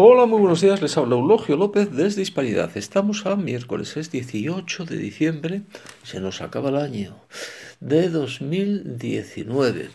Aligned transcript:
Hola, 0.00 0.26
muy 0.26 0.38
buenos 0.38 0.60
días. 0.60 0.80
Les 0.80 0.96
habla 0.96 1.16
Eulogio 1.16 1.56
López 1.56 1.90
desde 1.90 2.22
Hispanidad. 2.22 2.76
Estamos 2.76 3.26
a 3.26 3.34
miércoles, 3.34 3.96
es 3.96 4.12
18 4.12 4.84
de 4.84 4.96
diciembre. 4.96 5.62
Se 6.04 6.20
nos 6.20 6.40
acaba 6.40 6.68
el 6.68 6.76
año 6.76 7.16
de 7.80 8.08
2019. 8.08 9.90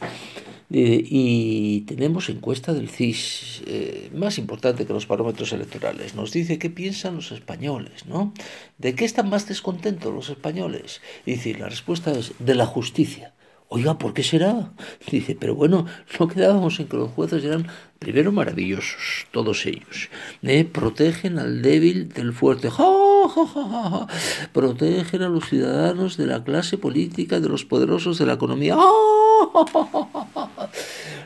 y 0.70 1.82
tenemos 1.88 2.28
encuesta 2.28 2.74
del 2.74 2.90
CIS, 2.90 3.64
eh, 3.66 4.10
más 4.14 4.38
importante 4.40 4.86
que 4.86 4.92
los 4.92 5.06
parámetros 5.06 5.54
electorales. 5.54 6.16
Nos 6.16 6.34
dice 6.34 6.60
qué 6.60 6.70
piensan 6.70 7.16
los 7.16 7.32
españoles, 7.32 8.06
¿no? 8.06 8.34
¿De 8.78 8.96
qué 8.96 9.06
están 9.06 9.30
más 9.30 9.48
descontentos 9.48 10.14
los 10.14 10.30
españoles? 10.30 11.00
Y 11.26 11.36
dice, 11.36 11.54
la 11.58 11.70
respuesta 11.70 12.12
es 12.12 12.34
de 12.40 12.56
la 12.56 12.66
justicia. 12.66 13.34
Oiga, 13.76 13.98
¿por 13.98 14.14
qué 14.14 14.22
será? 14.22 14.72
Dice, 15.10 15.36
pero 15.36 15.56
bueno, 15.56 15.88
no 16.20 16.28
quedábamos 16.28 16.80
en 16.80 16.88
que 16.88 16.96
los 16.96 17.10
jueces 17.10 17.44
eran 17.44 17.66
primero 17.98 18.32
maravillosos, 18.32 19.26
todos 19.32 19.66
ellos. 19.66 20.12
¿eh? 20.44 20.64
Protegen 20.64 21.40
al 21.40 21.64
débil 21.64 22.10
del 22.10 22.34
fuerte. 22.34 22.70
Protegen 24.54 25.24
a 25.24 25.30
los 25.30 25.50
ciudadanos 25.50 26.18
de 26.18 26.28
la 26.28 26.44
clase 26.44 26.78
política, 26.78 27.40
de 27.40 27.50
los 27.50 27.66
poderosos 27.66 28.20
de 28.20 28.28
la 28.28 28.34
economía. 28.34 28.78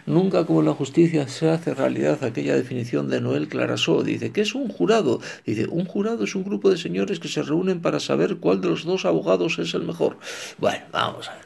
Nunca 0.05 0.45
como 0.45 0.61
la 0.61 0.73
justicia 0.73 1.27
se 1.27 1.49
hace 1.49 1.73
realidad 1.73 2.23
aquella 2.23 2.55
definición 2.55 3.09
de 3.09 3.19
Noel 3.19 3.49
Clarasó. 3.49 4.03
Dice, 4.03 4.31
¿qué 4.31 4.39
es 4.39 4.55
un 4.55 4.69
jurado? 4.69 5.19
Dice, 5.45 5.67
un 5.67 5.83
jurado 5.83 6.23
es 6.23 6.33
un 6.33 6.45
grupo 6.45 6.69
de 6.69 6.77
señores 6.77 7.19
que 7.19 7.27
se 7.27 7.43
reúnen 7.43 7.81
para 7.81 7.99
saber 7.99 8.37
cuál 8.37 8.61
de 8.61 8.69
los 8.69 8.85
dos 8.85 9.03
abogados 9.03 9.59
es 9.59 9.73
el 9.73 9.83
mejor. 9.83 10.17
Bueno, 10.59 10.85
vamos 10.93 11.27
a 11.27 11.33
ver. 11.33 11.45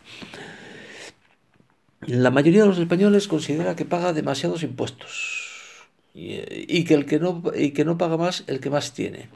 La 2.08 2.32
mayoría 2.32 2.64
de 2.64 2.68
los 2.68 2.80
españoles 2.80 3.28
considera 3.28 3.76
que 3.76 3.86
paga 3.86 4.12
demasiados 4.12 4.64
impuestos 4.64 5.88
y, 6.16 6.84
que 6.84 6.96
el 6.96 7.06
que 7.06 7.20
no 7.20 7.44
y 7.56 7.72
que 7.72 7.86
no 7.86 8.00
paga 8.00 8.18
más 8.18 8.44
el 8.48 8.60
que 8.60 8.72
más 8.72 8.94
tiene. 8.94 9.30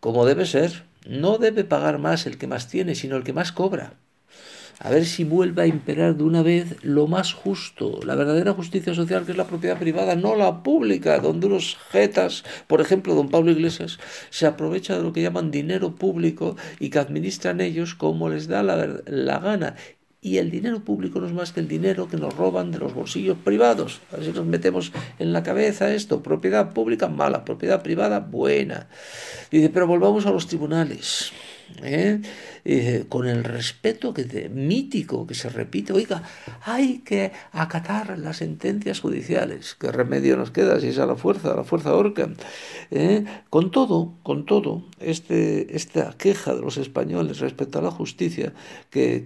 Como 0.00 0.26
debe 0.26 0.44
ser, 0.44 0.84
no 1.08 1.38
debe 1.38 1.64
pagar 1.64 1.98
más 1.98 2.26
el 2.26 2.36
que 2.36 2.46
más 2.46 2.68
tiene, 2.68 2.94
sino 2.94 3.16
el 3.16 3.24
que 3.24 3.32
más 3.32 3.50
cobra. 3.50 3.94
A 4.78 4.90
ver 4.90 5.06
si 5.06 5.24
vuelve 5.24 5.62
a 5.62 5.66
imperar 5.66 6.16
de 6.16 6.22
una 6.22 6.42
vez 6.42 6.76
lo 6.82 7.06
más 7.06 7.32
justo, 7.32 7.98
la 8.04 8.14
verdadera 8.14 8.52
justicia 8.52 8.94
social 8.94 9.24
que 9.24 9.32
es 9.32 9.38
la 9.38 9.46
propiedad 9.46 9.78
privada, 9.78 10.16
no 10.16 10.36
la 10.36 10.62
pública, 10.62 11.18
donde 11.18 11.46
unos 11.46 11.78
jetas, 11.90 12.44
por 12.66 12.82
ejemplo, 12.82 13.14
don 13.14 13.30
Pablo 13.30 13.52
Iglesias, 13.52 13.98
se 14.28 14.44
aprovecha 14.44 14.98
de 14.98 15.02
lo 15.02 15.14
que 15.14 15.22
llaman 15.22 15.50
dinero 15.50 15.94
público 15.94 16.56
y 16.78 16.90
que 16.90 16.98
administran 16.98 17.62
ellos 17.62 17.94
como 17.94 18.28
les 18.28 18.48
da 18.48 18.62
la, 18.62 19.00
la 19.06 19.38
gana 19.38 19.76
y 20.26 20.38
el 20.38 20.50
dinero 20.50 20.80
público 20.80 21.20
no 21.20 21.28
es 21.28 21.32
más 21.32 21.52
que 21.52 21.60
el 21.60 21.68
dinero 21.68 22.08
que 22.08 22.16
nos 22.16 22.36
roban 22.36 22.72
de 22.72 22.80
los 22.80 22.92
bolsillos 22.92 23.38
privados. 23.44 24.00
A 24.10 24.16
ver 24.16 24.26
si 24.26 24.32
nos 24.32 24.44
metemos 24.44 24.90
en 25.20 25.32
la 25.32 25.44
cabeza 25.44 25.94
esto. 25.94 26.20
Propiedad 26.20 26.72
pública 26.72 27.06
mala, 27.06 27.44
propiedad 27.44 27.80
privada 27.80 28.18
buena. 28.18 28.88
Dice, 29.52 29.68
pero 29.68 29.86
volvamos 29.86 30.26
a 30.26 30.32
los 30.32 30.48
tribunales. 30.48 31.30
¿Eh? 31.82 32.20
con 33.08 33.26
el 33.26 33.44
respeto 33.44 34.12
que 34.12 34.48
mítico 34.48 35.26
que 35.26 35.34
se 35.34 35.48
repite, 35.48 35.92
oiga, 35.92 36.22
hay 36.62 36.98
que 36.98 37.32
acatar 37.52 38.18
las 38.18 38.38
sentencias 38.38 39.00
judiciales, 39.00 39.76
¿qué 39.78 39.92
remedio 39.92 40.36
nos 40.36 40.50
queda 40.50 40.80
si 40.80 40.88
es 40.88 40.98
a 40.98 41.06
la 41.06 41.16
fuerza, 41.16 41.52
a 41.52 41.56
la 41.56 41.64
fuerza 41.64 41.94
orca? 41.94 42.28
¿eh? 42.90 43.24
Con 43.50 43.70
todo, 43.70 44.14
con 44.22 44.46
todo, 44.46 44.84
este, 45.00 45.76
esta 45.76 46.14
queja 46.16 46.54
de 46.54 46.62
los 46.62 46.76
españoles 46.76 47.40
respecto 47.40 47.78
a 47.78 47.82
la 47.82 47.90
justicia, 47.90 48.52
que 48.90 49.24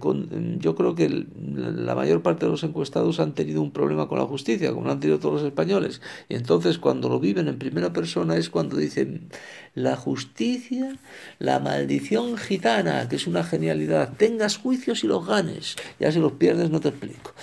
yo 0.59 0.75
creo 0.75 0.95
que 0.95 1.25
la 1.55 1.95
mayor 1.95 2.21
parte 2.21 2.45
de 2.45 2.51
los 2.51 2.63
encuestados 2.63 3.19
han 3.19 3.33
tenido 3.33 3.61
un 3.61 3.71
problema 3.71 4.07
con 4.07 4.19
la 4.19 4.25
justicia, 4.25 4.71
como 4.71 4.85
lo 4.85 4.91
han 4.91 4.99
tenido 4.99 5.19
todos 5.19 5.35
los 5.35 5.43
españoles, 5.43 6.01
y 6.29 6.35
entonces 6.35 6.77
cuando 6.77 7.09
lo 7.09 7.19
viven 7.19 7.47
en 7.47 7.57
primera 7.57 7.93
persona 7.93 8.35
es 8.35 8.49
cuando 8.49 8.77
dicen, 8.77 9.29
la 9.73 9.95
justicia, 9.95 10.97
la 11.39 11.59
maldición 11.59 12.30
gitana, 12.37 13.07
que 13.07 13.15
es 13.15 13.27
una 13.27 13.43
genialidad, 13.43 14.13
tengas 14.17 14.57
juicios 14.57 15.03
y 15.03 15.07
los 15.07 15.25
ganes, 15.25 15.75
ya 15.99 16.11
si 16.11 16.19
los 16.19 16.33
pierdes 16.33 16.69
no 16.69 16.79
te 16.79 16.89
explico. 16.89 17.33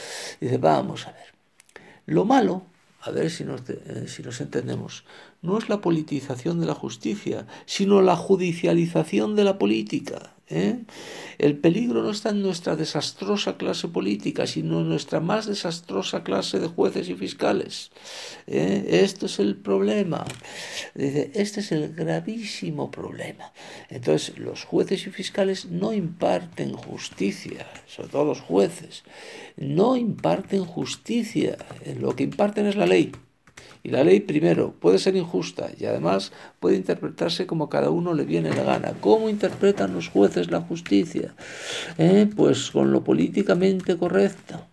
Dice, 0.40 0.58
vamos 0.58 1.06
a 1.06 1.12
ver, 1.12 1.26
lo 2.06 2.24
malo, 2.24 2.62
a 3.00 3.10
ver 3.10 3.30
si 3.30 3.44
nos, 3.44 3.62
eh, 3.68 4.04
si 4.06 4.22
nos 4.22 4.40
entendemos, 4.40 5.04
no 5.42 5.58
es 5.58 5.68
la 5.68 5.80
politización 5.80 6.60
de 6.60 6.66
la 6.66 6.74
justicia, 6.74 7.46
sino 7.66 8.02
la 8.02 8.16
judicialización 8.16 9.36
de 9.36 9.44
la 9.44 9.58
política. 9.58 10.34
¿eh? 10.48 10.80
El 11.38 11.56
peligro 11.56 12.02
no 12.02 12.10
está 12.10 12.30
en 12.30 12.42
nuestra 12.42 12.74
desastrosa 12.74 13.56
clase 13.56 13.86
política, 13.86 14.46
sino 14.48 14.80
en 14.80 14.88
nuestra 14.88 15.20
más 15.20 15.46
desastrosa 15.46 16.24
clase 16.24 16.58
de 16.58 16.66
jueces 16.66 17.08
y 17.08 17.14
fiscales. 17.14 17.92
¿eh? 18.48 18.84
Esto 19.04 19.26
es 19.26 19.38
el 19.38 19.56
problema. 19.56 20.24
Este 20.94 21.60
es 21.60 21.70
el 21.70 21.94
gravísimo 21.94 22.90
problema. 22.90 23.52
Entonces, 23.88 24.36
los 24.36 24.64
jueces 24.64 25.06
y 25.06 25.10
fiscales 25.10 25.66
no 25.66 25.92
imparten 25.92 26.72
justicia, 26.72 27.66
sobre 27.86 28.08
todo 28.08 28.24
los 28.24 28.40
jueces, 28.40 29.04
no 29.56 29.96
imparten 29.96 30.64
justicia. 30.64 31.56
Lo 32.00 32.16
que 32.16 32.24
imparten 32.24 32.66
es 32.66 32.74
la 32.74 32.86
ley. 32.86 33.12
Y 33.82 33.90
la 33.90 34.04
ley, 34.04 34.20
primero, 34.20 34.74
puede 34.78 34.98
ser 34.98 35.16
injusta 35.16 35.68
y 35.78 35.84
además 35.86 36.32
puede 36.60 36.76
interpretarse 36.76 37.46
como 37.46 37.68
cada 37.68 37.90
uno 37.90 38.14
le 38.14 38.24
viene 38.24 38.50
la 38.50 38.64
gana. 38.64 38.92
¿Cómo 39.00 39.28
interpretan 39.28 39.94
los 39.94 40.08
jueces 40.08 40.50
la 40.50 40.60
justicia? 40.60 41.34
Eh, 41.98 42.28
pues 42.36 42.70
con 42.70 42.92
lo 42.92 43.02
políticamente 43.04 43.96
correcto. 43.96 44.66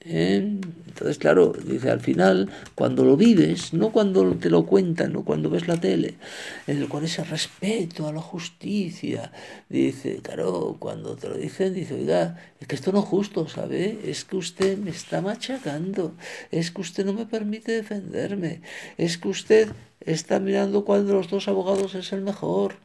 ¿Eh? 0.00 0.58
Entonces, 1.06 1.20
claro, 1.20 1.52
dice, 1.52 1.88
al 1.88 2.00
final, 2.00 2.50
cuando 2.74 3.04
lo 3.04 3.16
vives, 3.16 3.72
no 3.72 3.92
cuando 3.92 4.34
te 4.34 4.50
lo 4.50 4.66
cuentan, 4.66 5.12
no 5.12 5.24
cuando 5.24 5.48
ves 5.48 5.68
la 5.68 5.78
tele, 5.78 6.16
con 6.88 7.04
ese 7.04 7.22
respeto 7.22 8.08
a 8.08 8.12
la 8.12 8.20
justicia, 8.20 9.30
dice, 9.68 10.18
claro, 10.20 10.74
cuando 10.80 11.14
te 11.14 11.28
lo 11.28 11.36
dicen, 11.36 11.74
dice, 11.74 11.94
oiga, 11.94 12.36
es 12.58 12.66
que 12.66 12.74
esto 12.74 12.90
no 12.90 12.98
es 12.98 13.04
justo, 13.04 13.46
¿sabe? 13.46 14.00
Es 14.04 14.24
que 14.24 14.34
usted 14.34 14.78
me 14.78 14.90
está 14.90 15.20
machacando, 15.20 16.16
es 16.50 16.72
que 16.72 16.80
usted 16.80 17.06
no 17.06 17.12
me 17.12 17.26
permite 17.26 17.70
defenderme, 17.70 18.62
es 18.98 19.16
que 19.16 19.28
usted 19.28 19.68
está 20.00 20.40
mirando 20.40 20.84
cuál 20.84 21.06
de 21.06 21.12
los 21.12 21.30
dos 21.30 21.46
abogados 21.46 21.94
es 21.94 22.12
el 22.12 22.22
mejor, 22.22 22.78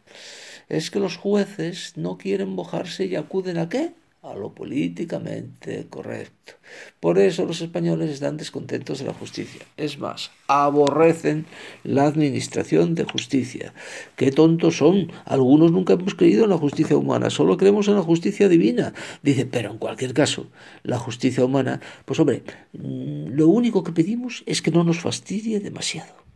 es 0.70 0.92
que 0.92 1.00
los 1.00 1.18
jueces 1.18 1.94
no 1.96 2.20
quieren 2.20 2.50
mojarse 2.50 3.06
y 3.08 3.16
acuden 3.16 3.58
a 3.58 3.68
qué? 3.68 3.96
A 4.24 4.36
lo 4.36 4.54
políticamente 4.54 5.88
correcto. 5.90 6.54
Por 7.00 7.18
eso 7.18 7.46
los 7.46 7.62
españoles 7.62 8.12
están 8.12 8.38
descontentos 8.38 9.00
de 9.00 9.06
la 9.06 9.14
justicia. 9.14 9.62
Es 9.78 9.98
más, 9.98 10.30
aborrecen 10.48 11.48
la 11.84 12.06
administración 12.06 12.94
de 12.94 13.06
justicia. 13.06 13.74
Qué 14.16 14.32
tontos 14.32 14.78
son. 14.78 15.12
Algunos 15.26 15.72
nunca 15.72 15.94
hemos 15.94 16.14
creído 16.14 16.44
en 16.44 16.52
la 16.52 16.58
justicia 16.58 16.98
humana, 16.98 17.32
solo 17.32 17.58
creemos 17.58 17.88
en 17.88 17.96
la 17.96 18.04
justicia 18.04 18.48
divina. 18.48 18.94
Dice, 19.24 19.48
pero 19.48 19.72
en 19.72 19.80
cualquier 19.80 20.14
caso, 20.14 20.52
la 20.84 21.00
justicia 21.00 21.44
humana, 21.44 21.82
pues 22.06 22.20
hombre, 22.20 22.44
mm, 22.74 23.30
lo 23.30 23.48
único 23.48 23.84
que 23.84 23.92
pedimos 23.92 24.44
es 24.46 24.62
que 24.62 24.72
no 24.72 24.84
nos 24.84 25.00
fastidie 25.00 25.60
demasiado. 25.60 26.31